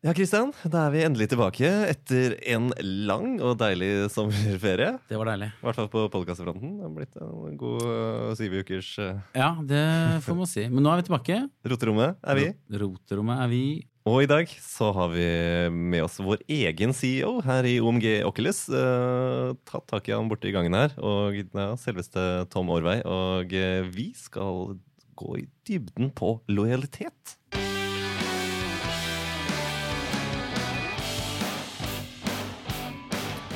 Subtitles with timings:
[0.00, 4.94] Ja, Kristian, da er vi endelig tilbake etter en lang og deilig sommerferie.
[5.10, 5.50] Det var deilig.
[5.52, 6.70] I hvert fall på podkastfronten.
[6.78, 9.82] Det har blitt en god uh, syv ukers uh, Ja, det
[10.24, 10.64] får man si.
[10.72, 11.36] Men nå er vi tilbake.
[11.68, 12.46] Roterommet er vi.
[12.80, 13.60] Roterommet er vi.
[14.08, 15.26] Og i dag så har vi
[15.68, 18.62] med oss vår egen CEO her i OMG Oculus.
[18.72, 20.96] Uh, tatt tak i han borte i gangen her.
[20.96, 23.02] Og ja, selveste Tom Aarvei.
[23.04, 23.52] Og
[23.92, 24.78] vi skal
[25.20, 27.36] gå i dybden på lojalitet.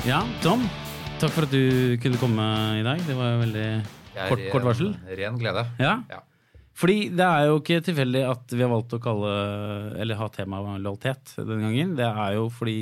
[0.04, 0.60] Ja, Tom.
[1.16, 2.44] Takk for at du kunne komme
[2.76, 2.98] i dag.
[3.06, 3.68] Det var jo veldig
[4.12, 4.90] kort, ren, kort varsel.
[5.16, 5.62] Ren glede.
[5.80, 5.94] Ja.
[6.12, 6.18] Ja.
[6.76, 9.30] Fordi det er jo ikke tilfeldig at vi har valgt å kalle
[10.02, 11.94] Eller ha temaet lojalitet denne gangen.
[11.96, 12.76] Det er jo fordi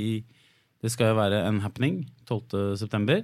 [0.82, 3.20] det skal jo være en happening 12.9.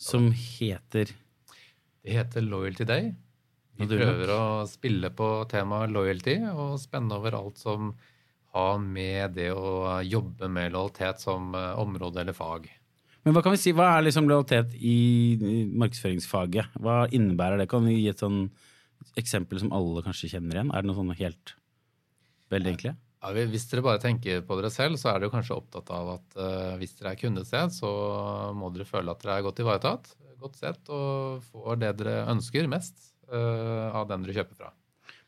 [0.00, 3.10] som heter Det heter Loyalty Day.
[3.76, 7.92] Vi prøver å spille på temaet loyalty og spenne over alt som
[8.56, 12.70] har med det å jobbe med lojalitet som eh, område eller fag.
[13.26, 16.76] Men hva kan vi si, hva er liksom lojalitet i markedsføringsfaget?
[16.78, 17.66] Hva innebærer det?
[17.72, 18.44] Kan vi gi et sånn
[19.18, 20.70] eksempel som alle kanskje kjenner igjen?
[20.70, 21.56] Er det noe sånn helt
[22.54, 22.94] veldig enkle?
[22.94, 26.38] Ja, hvis dere bare tenker på dere selv, så er dere kanskje opptatt av at
[26.38, 27.90] uh, hvis dere er kundested, så
[28.54, 32.70] må dere føle at dere er godt ivaretatt, godt sett og får det dere ønsker
[32.70, 34.70] mest uh, av den dere kjøper fra.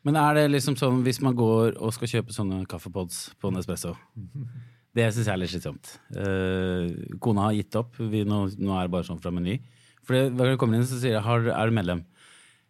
[0.07, 3.97] Men er det liksom sånn hvis man går og skal kjøpe sånne kaffepods på Nespresso?
[4.97, 5.91] Det syns jeg er litt slitsomt.
[6.17, 7.97] Eh, kona har gitt opp.
[7.99, 9.59] Vi, nå, nå er det bare sånn fra Meny.
[10.01, 12.05] For det, hver gang du kommer inn, så sier jeg har, er du medlem.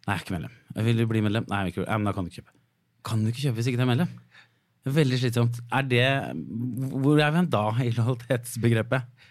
[0.04, 0.56] Nei, jeg er ikke medlem.
[0.76, 1.46] Jeg vil du bli medlem?
[1.48, 1.86] Nei, jeg vil ikke.
[1.88, 2.56] Nei, men da kan du ikke kjøpe.
[3.08, 4.12] Kan du ikke kjøpe hvis ikke du er medlem?
[4.80, 5.60] Det er veldig slitsomt.
[5.76, 6.04] Er det,
[7.04, 9.26] hvor er vi da i lojalitetsbegrepet?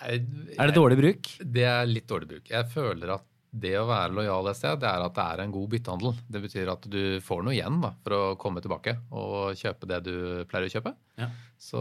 [0.00, 1.32] Er det dårlig bruk?
[1.44, 2.50] Det er litt dårlig bruk.
[2.50, 5.54] Jeg føler at det å være lojal et sted, det er at det er en
[5.54, 6.18] god byttehandel.
[6.30, 10.02] Det betyr at du får noe igjen da, for å komme tilbake og kjøpe det
[10.06, 10.14] du
[10.50, 10.92] pleier å kjøpe.
[11.18, 11.30] Ja.
[11.60, 11.80] Så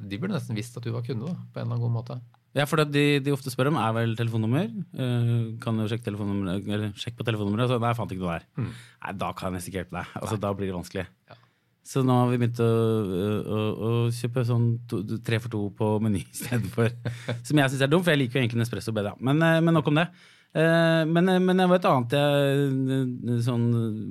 [0.00, 2.18] de burde nesten visst at du var kunde da, på en eller annen god måte.
[2.56, 4.68] Ja, for det de, de ofte spør om, er vel telefonnummer.
[4.96, 7.68] Eh, kan du sjekke telefonnummer, eller sjekke på telefonnummeret?
[7.68, 8.70] Så nei, jeg fant ikke noe der.
[8.70, 10.14] Nei, da kan jeg nesten ikke hjelpe deg.
[10.22, 11.04] Altså, da blir det vanskelig.
[11.28, 11.40] Ja.
[11.86, 15.90] Så nå har vi begynt å, å, å kjøpe sånn to, tre for to på
[16.02, 16.96] Meny istedenfor.
[17.46, 19.14] Som jeg syns er dumt, for jeg liker jo egentlig Nespresso bedre.
[19.22, 20.08] Men, eh, men nok om det.
[20.56, 23.66] Eh, Men, men det var et annet jeg, sånn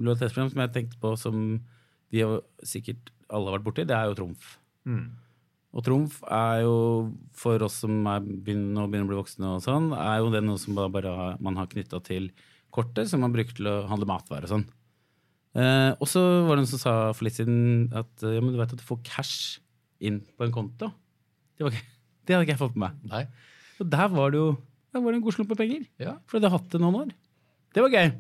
[0.06, 1.44] lojalitetsprogram som jeg tenkte på, som
[2.14, 4.52] de har sikkert alle har vært borti, det er jo Trumf.
[5.76, 6.76] Og Trumf er jo,
[7.36, 10.62] for oss som er begynner, begynner å bli voksne, og sånn, er jo det noe
[10.62, 12.30] som bare, bare man har knytta til
[12.76, 14.68] kortet, som man bruker til å handle matvarer og sånn.
[15.56, 18.60] Eh, og så var det noen som sa for litt siden at ja, men du
[18.60, 19.58] vet at du får cash
[20.04, 20.92] inn på en konto.
[21.58, 21.92] Det, var ikke,
[22.28, 23.12] det hadde ikke jeg fått med meg.
[23.12, 23.26] Nei.
[23.82, 24.50] Og der var det jo
[24.96, 25.84] der var det en god slump med penger.
[26.00, 26.16] Ja.
[26.26, 27.14] For du hadde hatt det noen år.
[27.76, 28.14] Det var gøy.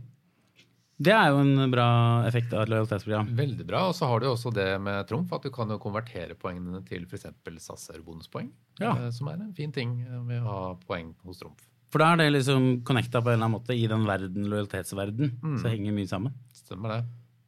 [0.95, 1.87] Det er jo en bra
[2.27, 3.31] effekt av et lojalitetsprogram.
[3.35, 3.81] Veldig bra.
[3.89, 7.03] Og så har du også det med Trumf, at du kan jo konvertere poengene til
[7.07, 7.27] f.eks.
[7.63, 8.51] SAS eller bonuspoeng.
[8.79, 8.93] Ja.
[8.93, 9.97] eh, Som er en fin ting
[10.27, 11.65] med å ha poeng hos Trumf.
[11.91, 15.35] For da er det liksom connecta på en eller annen måte i den verden, lojalitetsverden.
[15.43, 15.59] Mm.
[15.61, 16.35] Så henger mye sammen.
[16.55, 17.01] Stemmer det.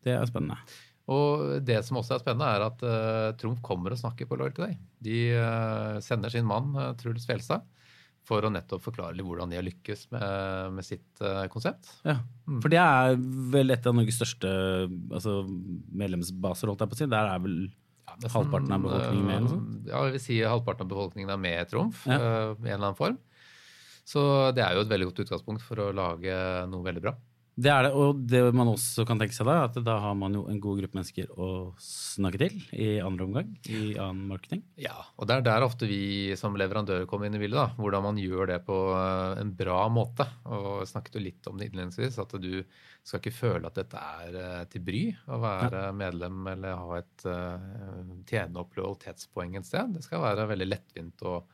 [0.08, 0.60] Det er spennende.
[1.08, 4.66] Og det som også er spennende, er at uh, Trumf kommer og snakker på Loyalty
[4.66, 4.78] Day.
[5.04, 7.64] De uh, sender sin mann uh, Truls Fjelstad
[8.28, 10.24] for å nettopp forklare litt hvordan de har lykkes med,
[10.76, 11.88] med sitt eh, konsept.
[12.04, 12.18] Ja.
[12.60, 13.16] For det er
[13.54, 14.50] vel et av Norges største
[15.16, 15.38] altså,
[15.96, 17.08] medlemsbaser, holdt jeg på å si.
[17.14, 17.56] Der er vel
[18.08, 21.42] Ja, nesten, halvparten av befolkningen med, eh, Ja, jeg vil si halvparten av befolkningen er
[21.48, 22.20] med i Trumf Ja.
[22.20, 23.18] eh, i en eller annen form.
[24.08, 24.22] Så
[24.56, 26.36] det er jo et veldig godt utgangspunkt for å lage
[26.72, 27.16] noe veldig bra.
[27.58, 30.36] Det er det, og det man også kan tenke seg da, at da har man
[30.38, 31.48] jo en god gruppe mennesker å
[31.82, 34.62] snakke til i andre omgang, i annen marketing.
[34.78, 37.58] Ja, og det er der ofte vi som leverandører kommer inn i bildet.
[37.58, 40.30] da, Hvordan man gjør det på eh, en bra måte.
[40.54, 42.52] Og snakket jo litt om det innledningsvis, at du
[43.02, 47.30] skal ikke føle at dette er eh, til bry å være medlem eller ha et
[47.34, 49.98] eh, tjene opp lojalitetspoeng et sted.
[49.98, 51.50] Det skal være veldig lettvint og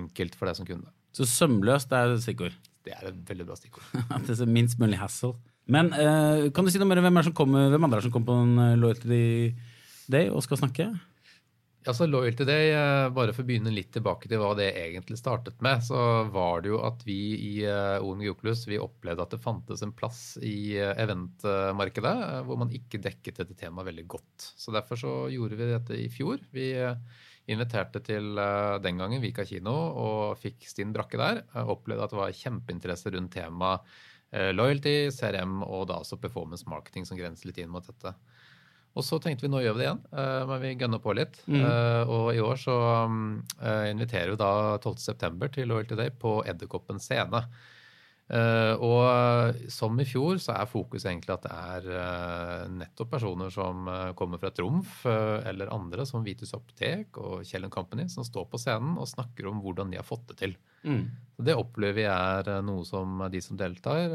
[0.00, 0.94] enkelt for deg som kunde.
[1.12, 2.56] Så sømløst er et stikkord.
[2.84, 3.88] Det er et veldig bra stikkord.
[4.26, 5.34] Det er minst mulig hassle.
[5.70, 8.12] Men uh, kan du si noe mer hvem, er som kommer, hvem andre er som
[8.12, 9.24] kommer på en eh, Loyalty
[10.12, 10.90] Day og skal snakke?
[11.84, 15.16] Ja, så Loyalty Day, eh, bare for å begynne litt tilbake til hva det egentlig
[15.20, 15.98] startet med, så
[16.32, 20.22] var det jo at vi i OMG Oculus vi opplevde at det fantes en plass
[20.44, 22.14] i eventmarkedet
[22.44, 24.50] hvor man ikke dekket dette temaet veldig godt.
[24.60, 26.44] Så derfor så gjorde vi dette i fjor.
[26.56, 26.72] Vi
[27.50, 31.42] inviterte til eh, den gangen Vika kino og fikk Stinn Brakke der.
[31.52, 33.84] Jeg opplevde at det var kjempeinteresse rundt temaet
[34.32, 38.14] eh, loyalty, CRM og da også performance marketing som grenser litt inn mot dette.
[38.94, 41.40] Og så tenkte vi nå gjør vi det igjen, eh, men vi gønner på litt.
[41.50, 41.64] Mm.
[42.14, 45.48] og i år så eh, inviterer vi da 12.9.
[45.56, 47.42] til Loyalty Day på Edderkoppen scene.
[48.24, 53.52] Eh, og som i fjor så er fokus egentlig at det er eh, nettopp personer
[53.52, 58.48] som eh, kommer fra Trumf eller andre som Vitus Apotek og Kjell Company som står
[58.48, 60.56] på scenen og snakker om hvordan de har fått det til.
[60.88, 61.04] Mm.
[61.44, 64.08] Det opplever vi er noe som de som deltar,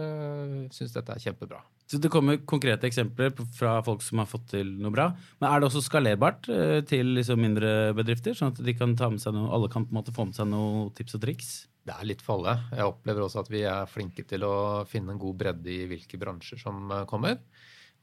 [0.73, 1.62] syns dette er kjempebra.
[1.89, 5.09] Så det kommer konkrete eksempler fra folk som har fått til noe bra.
[5.41, 6.50] Men er det også skalerbart
[6.89, 9.94] til liksom mindre bedrifter, sånn at de kan ta med seg noe, alle kan på
[9.94, 11.51] en måte få med seg noe tips og triks?
[11.87, 12.55] Det er litt for alle.
[12.75, 14.55] Jeg opplever også at vi er flinke til å
[14.89, 17.39] finne en god bredde i hvilke bransjer som eh, kommer,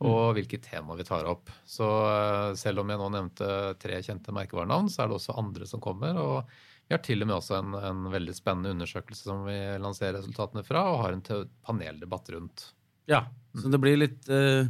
[0.06, 1.52] og hvilke tema vi tar opp.
[1.68, 3.50] Så eh, selv om jeg nå nevnte
[3.82, 6.16] tre kjente merkevarenavn, så er det også andre som kommer.
[6.16, 6.56] og
[6.86, 10.62] vi har til og med også en, en veldig spennende undersøkelse som vi lanserer resultatene
[10.66, 11.24] fra, og har en
[11.66, 12.68] paneldebatt rundt.
[13.10, 13.24] Ja,
[13.58, 14.68] så det blir litt uh,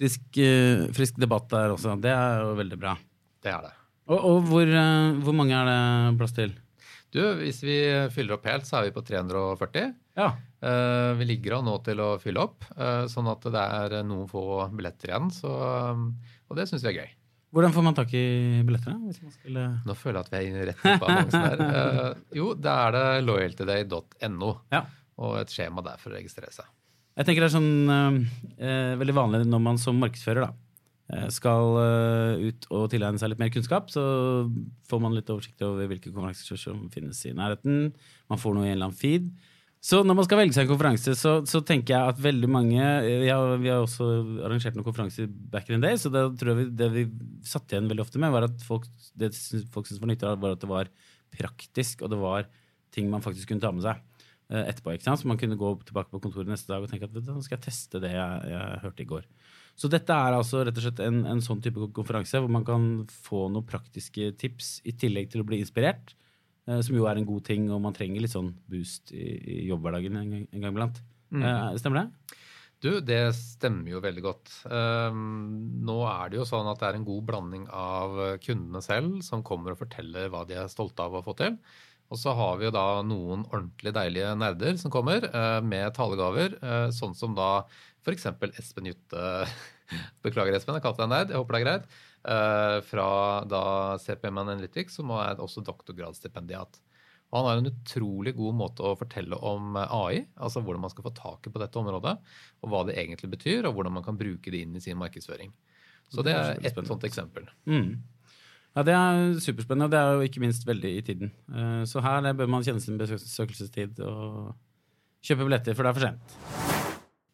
[0.00, 1.98] frisk, uh, frisk debatt der også.
[2.00, 2.94] Det er jo veldig bra.
[3.44, 3.74] Det er det.
[4.08, 6.56] Og, og hvor, uh, hvor mange er det plass til?
[7.14, 7.76] Du, hvis vi
[8.10, 9.92] fyller opp helt, så er vi på 340.
[10.18, 10.32] Ja.
[10.64, 14.26] Eh, vi ligger an nå til å fylle opp, eh, sånn at det er noen
[14.30, 14.42] få
[14.74, 15.28] billetter igjen.
[15.34, 15.52] Så,
[15.94, 16.08] um,
[16.50, 17.12] og det syns vi er gøy.
[17.54, 18.24] Hvordan får man tak i
[18.66, 19.64] man skulle...
[19.86, 21.60] Nå føler jeg at vi er inne rett på annonsen her.
[21.68, 22.08] Eh,
[22.40, 24.80] jo, da er det loyaltyday.no Ja.
[25.22, 26.66] og et skjema der for å registrere seg.
[27.14, 28.16] Jeg tenker det er sånn eh,
[28.58, 30.63] eh, veldig vanlig når man som markedsfører da, eh,
[31.28, 34.02] skal eh, ut og tilegne seg litt mer kunnskap, så
[34.88, 37.90] får man litt oversikt over hvilke konferanser som finnes i nærheten.
[38.32, 39.28] Man får noe i en eller annen feed.
[39.84, 42.80] Så når man skal velge seg en konferanse, så, så tenker jeg at veldig mange
[42.80, 44.06] ja, vi har, også
[44.46, 47.02] arrangert noen konferanser back in the day, så det, vi, det vi
[47.44, 49.34] satt igjen veldig ofte med, var at folk, det
[49.74, 50.92] folk syntes var nyttig, var at det var
[51.36, 52.48] praktisk, og det var
[52.96, 54.00] ting man faktisk kunne ta med seg
[54.48, 54.94] eh, etterpå.
[54.94, 55.20] ikke sant?
[55.20, 57.66] Så man kunne gå tilbake på kontoret neste dag og tenke at nå skal jeg
[57.66, 59.28] teste det jeg, jeg hørte i går.
[59.74, 62.84] Så dette er altså rett og slett en, en sånn type konferanse hvor man kan
[63.10, 66.12] få noen praktiske tips i tillegg til å bli inspirert,
[66.68, 69.24] eh, som jo er en god ting, og man trenger litt sånn boost i,
[69.56, 71.00] i jobbhverdagen en, gang- en gang iblant.
[71.34, 72.38] Eh, stemmer det?
[72.84, 74.50] Du, det stemmer jo veldig godt.
[74.68, 79.22] Um, nå er det jo sånn at det er en god blanding av kundene selv
[79.24, 81.56] som kommer og forteller hva de er stolte av å få til.
[82.12, 86.58] Og så har vi jo da noen ordentlig deilige nerder som kommer uh, med talegaver,
[86.60, 87.64] Uh, sånn som da
[88.04, 88.26] f.eks.
[88.60, 89.22] Espen Jutte
[90.24, 91.30] Beklager, Espen, jeg kalte deg nerd.
[91.32, 91.86] Jeg håper det er greit.
[92.24, 93.06] eh, fra
[93.48, 93.62] da
[94.00, 96.80] CPM Analytics, som er også doktorgradsstipendiat.
[97.34, 100.92] Og han har en utrolig god måte å fortelle om eh, AI, altså hvordan man
[100.92, 102.16] skal få taket på dette området,
[102.62, 105.52] og hva det egentlig betyr, og hvordan man kan bruke det inn i sin markedsføring.
[106.12, 107.48] Så det er et sånt eksempel.
[107.66, 107.96] Mm.
[108.76, 111.32] Ja, Det er superspennende, og det er jo ikke minst veldig i tiden.
[111.52, 114.54] Eh, Så her bør man kjenne sin besøkelsestid og
[115.24, 116.63] kjøpe billetter, for det er for sent.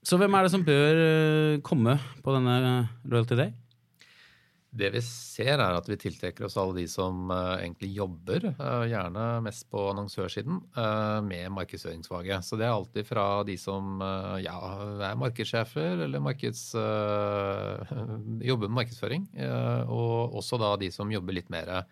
[0.06, 2.61] Så hvem er det som bør eh, komme på denne
[3.05, 3.52] Royalty Day?
[4.70, 8.85] Det vi ser, er at vi tiltrekker oss alle de som eh, egentlig jobber, eh,
[8.93, 12.47] gjerne mest på annonsørsiden, eh, med markedsføringsfaget.
[12.47, 14.55] Så det er alltid fra de som eh, ja,
[15.11, 17.93] er markedssjefer eller markeds, eh,
[18.52, 21.82] jobber med markedsføring, eh, og også da de som jobber litt mer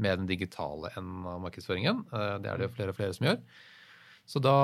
[0.00, 1.12] med den digitale enn
[1.44, 2.06] markedsføringen.
[2.08, 3.38] Eh, det er det flere og flere som gjør.
[4.24, 4.54] Så da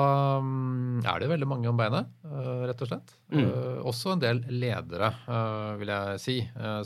[0.41, 3.11] mm, er det veldig mange om beinet, eh, rett og slett.
[3.29, 3.43] Mm.
[3.43, 6.37] Eh, Også en del ledere, eh, vil jeg si,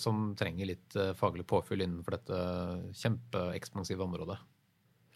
[0.01, 2.42] som trenger litt faglig påfyll innenfor dette
[3.00, 4.38] kjempeekspansive området.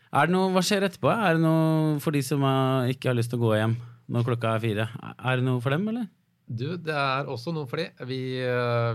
[0.09, 1.11] Er det noe, hva skjer etterpå?
[1.11, 2.41] Er det noe for de som
[2.89, 3.75] ikke har lyst til å gå hjem
[4.09, 4.87] når klokka er fire?
[5.19, 6.07] Er det noe for dem, eller?
[6.49, 7.91] Du, det er også noe for de.
[8.09, 8.23] Vi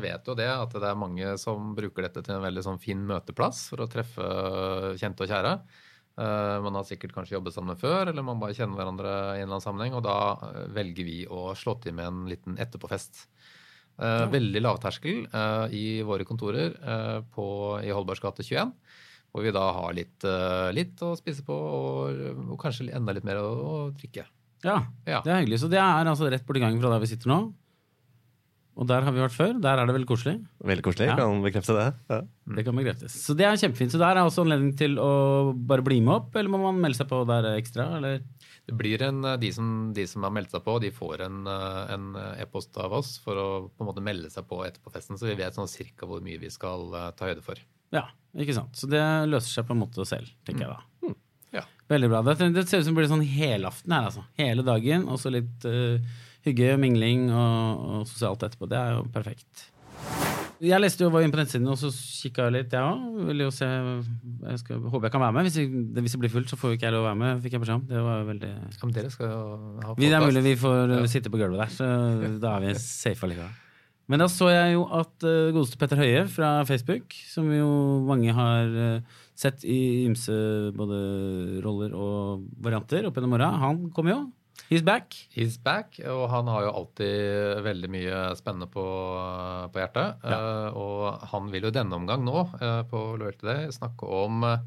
[0.02, 3.04] vet jo det at det er mange som bruker dette til en veldig sånn fin
[3.06, 4.26] møteplass for å treffe
[4.98, 5.58] kjente og kjære.
[6.16, 9.48] Eh, Man har sikkert kanskje jobbet sammen før, eller man bare kjenner hverandre i en
[9.48, 9.94] eller annen sammenheng.
[9.98, 10.16] Og da
[10.50, 13.26] eh, velger vi å slå til med en liten etterpåfest.
[13.94, 14.24] Ja.
[14.26, 17.44] Veldig lavterskel eh, i våre kontorer eh, på,
[17.86, 18.72] i Holbergs gate 21.
[19.34, 23.26] Hvor vi da har litt, eh, litt å spise på og, og kanskje enda litt
[23.26, 24.24] mer å, å drikke.
[24.66, 25.20] Ja, Ja.
[25.22, 25.60] det er hyggelig.
[25.62, 27.38] Så det er altså rett borti gangen fra der vi sitter nå.
[28.74, 29.52] Og der har vi vært før.
[29.62, 30.34] Der er det veldig koselig.
[30.66, 31.06] Veldig koselig.
[31.06, 31.14] Ja.
[31.20, 31.86] Kan bekrefte det.
[32.10, 32.18] Ja.
[32.56, 33.14] Det kan bekreftes.
[33.22, 33.92] Så det er kjempefint.
[33.94, 35.10] Så der er også anledning til å
[35.54, 37.86] bare bli med opp, eller må man melde seg på der ekstra?
[38.00, 38.24] Eller?
[38.66, 41.38] Det blir en, eh, de, som, de som har meldt seg på, de får en,
[41.46, 45.28] e-post e-post av oss for å på en måte melde seg på etterpå festen, så
[45.28, 47.60] vi vet sånn cirka hvor mye vi skal eh, ta høyde for.
[47.94, 48.74] Ja, ikke sant.
[48.78, 51.14] Så det løser seg på en måte selv, tenker jeg da.
[51.54, 51.64] Ja.
[51.92, 52.22] Veldig bra.
[52.26, 54.24] Det, det ser ut som det blir sånn helaften her, altså.
[54.40, 56.00] Hele dagen, og så litt uh,
[56.44, 58.68] hygge, mingling og, og sosialt etterpå.
[58.70, 59.70] Det er jo perfekt.
[60.64, 63.24] Jeg leste jo, var inne på nettsiden og så kikka litt, jeg òg.
[63.28, 65.48] Ville jo se jeg skal, Håper jeg kan være med.
[65.48, 67.56] Hvis, jeg, hvis det blir fullt, så får ikke jeg lov å være med, fikk
[67.56, 67.84] jeg beskjed om.
[67.90, 71.02] Det var veldig Ja, men dere skal ha vi, Det er mulig vi får Ja.
[71.10, 71.90] sitte på gulvet der, så
[72.44, 73.60] da er vi safe allikevel.
[74.12, 77.68] Men da så jeg jo at uh, godeste Petter Høie fra Facebook, som jo
[78.04, 80.34] mange har uh, sett i ymse
[80.76, 80.98] både
[81.64, 84.18] roller og varianter opp gjennom åra, han kom jo.
[84.68, 85.14] He's back.
[85.34, 88.84] He's back, og han har jo alltid veldig mye spennende på,
[89.74, 90.24] på hjertet.
[90.24, 94.46] Eh, og han vil jo i denne omgang nå, uh, på Loyalty Day, snakke om
[94.46, 94.64] uh,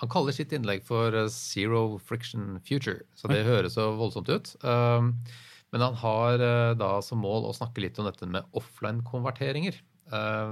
[0.00, 4.54] Han kaller sitt innlegg for Zero Friction Future, så det høres så voldsomt ut.
[4.64, 6.40] Men han har
[6.80, 9.76] da som mål å snakke litt om dette med offline-konverteringer.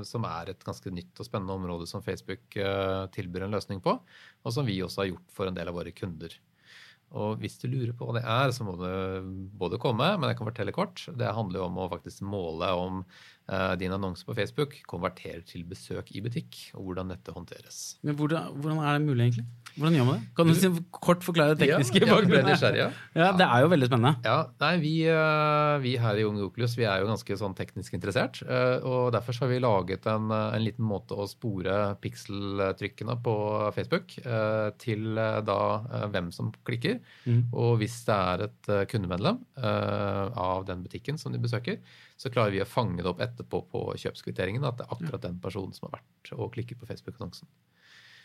[0.04, 2.61] som er et ganske nytt og spennende område som Facebook
[3.16, 3.97] tilbyr en løsning på,
[4.45, 6.37] og som vi også har gjort for en del av våre kunder.
[7.17, 8.88] Og hvis du lurer på hva det er, så må du
[9.57, 11.07] både komme, men jeg kan fortelle kort.
[11.17, 15.65] Det handler jo om å faktisk måle om uh, din annonse på Facebook konverterer til
[15.69, 17.81] besøk i butikk, og hvordan dette håndteres.
[18.05, 19.47] Men hvordan, hvordan er det mulig, egentlig?
[19.78, 20.28] Hvordan gjør man det?
[20.35, 22.00] Kan du du kort forklare det tekniske?
[22.02, 22.88] Ja, jeg ble nysgjerrig, ja.
[23.18, 24.12] Ja, det er jo veldig spennende.
[24.26, 27.94] Ja, nei, vi, eh, vi her i Ung Oculus vi er jo ganske sånn teknisk
[27.94, 28.40] interessert.
[28.42, 33.18] eh, og Derfor så har vi laget en, eh, en liten måte å spore pikseltrykkene
[33.23, 33.37] på
[33.76, 34.16] Facebook
[34.82, 35.61] til da
[36.11, 36.99] hvem som klikker.
[37.26, 37.49] Mm.
[37.52, 41.78] Og hvis det er et kundemedlem av den butikken som de besøker,
[42.18, 45.38] så klarer vi å fange det opp etterpå på kjøpskvitteringen at det er akkurat den
[45.42, 47.47] personen som har vært og klikket på Facebook-annonsen.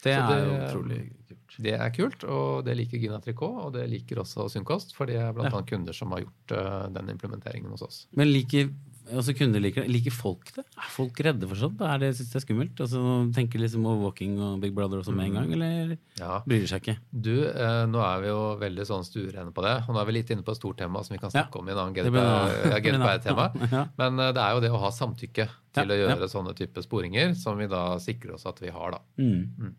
[0.03, 1.57] Det det er utrolig kult.
[1.63, 5.19] Det er kult, og det liker Gina Tricot, og det liker også Synkost, for det
[5.21, 5.51] er bl.a.
[5.53, 5.61] Ja.
[5.69, 8.07] kunder som har gjort uh, den implementeringen hos oss.
[8.17, 8.71] Men liker
[9.13, 10.63] altså kunder liker, liker folk det?
[10.79, 11.81] Er folk redde for sånt?
[11.83, 12.79] Er det, synes det er skummelt?
[12.85, 13.01] Altså,
[13.35, 16.37] tenker liksom overvåking og Big Brother og sånn med en gang, eller Ja.
[16.47, 16.95] bryr de seg ikke?
[17.11, 20.15] Du, eh, nå er vi jo veldig sånn stuerene på det, og nå er vi
[20.17, 21.43] litt inne på et stort tema som vi kan Ja.
[21.43, 23.51] snakke om i en annen GDPR-tema.
[23.73, 23.85] Ja.
[23.97, 26.27] Men eh, det er jo det å ha samtykke til Ja, å gjøre ja.
[26.31, 28.99] sånne type sporinger, som vi da sikrer oss at vi har, da.
[29.17, 29.49] Mm.
[29.59, 29.75] Mm.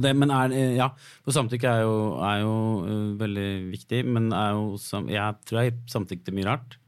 [0.00, 0.88] Det, men er, eh, ja,
[1.24, 2.54] for samtykke er jo, er jo
[2.86, 4.78] uh, veldig viktig, men jo
[5.10, 5.76] jeg tror jeg
[6.24, 6.78] til mye rart.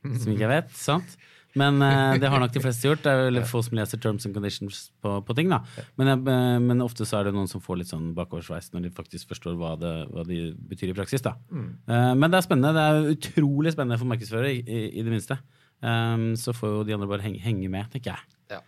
[0.00, 1.18] Som ikke jeg vet, sant?
[1.58, 3.02] Men uh, det har nok de fleste gjort.
[3.02, 5.50] Det er veldig få som leser terms and conditions på, på ting.
[5.50, 5.60] da.
[5.98, 8.92] Men, eh, men ofte så er det noen som får litt sånn bakoversveis når de
[8.94, 10.38] faktisk forstår hva det, hva de
[10.70, 11.24] betyr i praksis.
[11.26, 11.34] da.
[11.50, 12.74] Eh, men det er spennende.
[12.76, 15.40] Det er utrolig spennende for markedsførere, i, i, i det minste.
[15.80, 18.38] Um, så får jo de andre bare henge, henge med, tenker jeg.
[18.52, 18.60] Ja.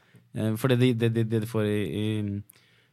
[0.56, 2.04] For det de, de, de, de får i, i,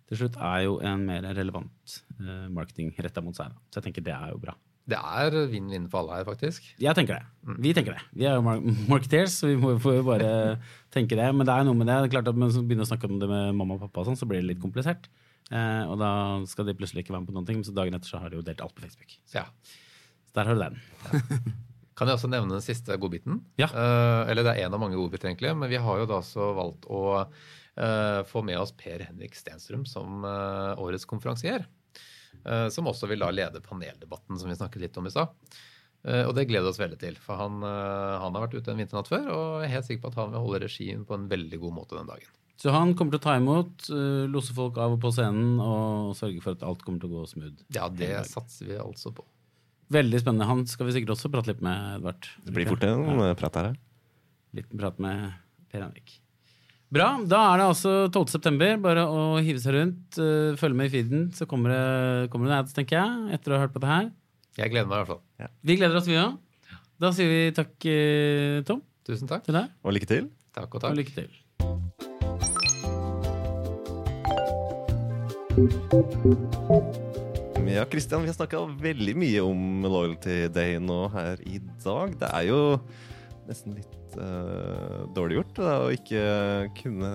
[0.09, 3.53] til slutt, er jo en mer relevant uh, marketing retta mot seg.
[3.69, 4.55] Så jeg tenker det er jo bra.
[4.89, 6.65] Det er vinn-vinn for alle her, faktisk.
[6.81, 7.55] Jeg tenker det.
[7.61, 8.03] Vi tenker det.
[8.17, 8.61] Vi er jo mar
[8.93, 10.57] marketeers, så vi må jo bare
[10.95, 11.27] tenke det.
[11.35, 11.97] Men det er noe med det.
[11.99, 14.01] det er klart at Når man begynner å snakke om det med mamma og pappa,
[14.01, 15.09] og sånn, så blir det litt komplisert.
[15.49, 16.11] Eh, og da
[16.49, 18.33] skal de plutselig ikke være med på noen ting, men så dagen etter så har
[18.33, 19.13] de jo delt alt på Facebook.
[19.33, 19.45] Ja.
[20.29, 21.55] Så der har du den.
[21.99, 23.41] Kan jeg også nevne den siste godbiten?
[23.59, 23.67] Ja.
[23.69, 25.53] Eh, eller det er en av mange godbiter, egentlig.
[25.57, 27.47] Men vi har jo da også valgt å eh,
[28.27, 31.65] få med oss Per Henrik Stenstrøm som eh, årets konferansier.
[32.45, 35.31] eh, som også vil da lede paneldebatten som vi snakket litt om i stad.
[36.07, 38.71] Eh, og det gleder vi oss veldig til, for han, eh, han har vært ute
[38.71, 41.17] en vinternatt før og jeg er helt sikker på at han vil holde regien på
[41.17, 42.29] en veldig god måte den dagen.
[42.59, 43.85] Så han kommer til å ta imot,
[44.31, 47.27] losse folk av og på scenen og sørge for at alt kommer til å gå
[47.31, 47.61] smooth.
[47.71, 49.23] Ja, det satser vi altså på.
[49.95, 50.47] Veldig spennende.
[50.49, 52.27] Han skal vi sikkert også prate litt med, Edvard.
[52.43, 53.77] Det blir fort en eh, prat her.
[54.59, 55.29] Liten prat med
[55.71, 56.17] Per Henrik.
[56.89, 57.07] Bra.
[57.29, 58.31] Da er det altså 12.
[58.33, 58.71] september.
[58.81, 60.17] Bare å hive seg rundt.
[60.17, 63.35] uh, følge med i feeden, så kommer det, kommer det ads, tenker jeg.
[63.37, 64.09] Etter å ha hørt på det her.
[64.57, 65.51] Jeg gleder meg i hvert fall.
[65.69, 66.39] Vi gleder oss, vi òg.
[66.99, 69.45] Da sier vi takk, eh, Tom, Tusen takk.
[69.45, 69.69] til deg.
[69.85, 70.27] Og lykke til.
[70.57, 70.91] Takk og takk.
[70.91, 71.29] Og lykke til.
[77.69, 82.15] Ja, Christian, vi har snakka veldig mye om Loyalty Day nå her i dag.
[82.19, 82.59] Det er jo
[83.47, 86.23] nesten litt eh, dårlig gjort å ikke
[86.79, 87.11] kunne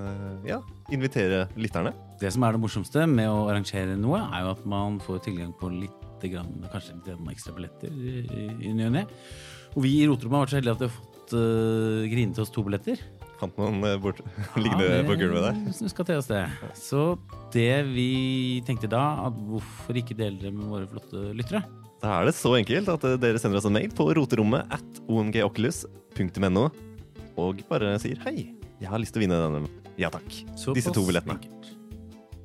[0.49, 0.61] ja,
[0.95, 1.95] invitere lytterne.
[2.21, 5.53] Det som er det morsomste med å arrangere noe, er jo at man får tilgang
[5.59, 9.05] på litt grann, kanskje litt grann ekstra billetter i ny og ne.
[9.75, 12.45] Og vi i Roterommet har vært så heldige at vi har fått uh, grine til
[12.47, 13.03] oss to billetter.
[13.41, 14.21] Fant noen eh, bort,
[14.57, 15.89] liggende Ja, på gulvet der.
[15.91, 16.45] skal til oss det.
[16.79, 17.07] Så
[17.53, 21.65] det vi tenkte da, at hvorfor ikke dele det med våre flotte lyttere?
[22.05, 24.99] Da er det så enkelt at eh, dere sender oss en mail på roterommet at
[25.09, 26.65] omgoculus.no
[27.41, 29.71] og bare sier hei, jeg har lyst til å vinne denne.
[29.99, 30.29] Ja takk.
[30.59, 31.41] Så Disse to billettene.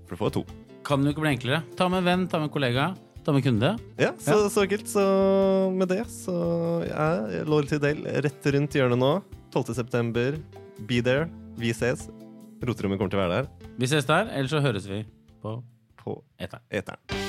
[0.07, 0.43] For du får to.
[0.87, 1.59] Kan jo ikke bli enklere.
[1.77, 2.87] Ta med en venn, ta med en kollega,
[3.25, 3.75] ta med kunde.
[4.01, 4.87] Ja, så, så enkelt.
[4.89, 5.03] Så
[5.75, 6.37] med det så
[6.87, 9.11] er Loyalty Dale rett rundt hjørnet nå.
[9.53, 9.75] 12.
[9.77, 10.39] september.
[10.89, 11.27] Be there.
[11.59, 12.07] Vi ses.
[12.63, 15.03] Roterommet kommer til å være der Vi ses der, ellers så høres vi
[15.43, 15.59] på
[15.99, 16.63] på eteren.
[16.71, 17.28] eteren.